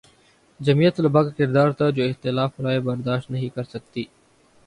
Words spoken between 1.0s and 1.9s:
کا کردار تھا